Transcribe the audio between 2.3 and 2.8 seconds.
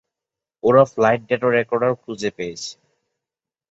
পেয়েছে?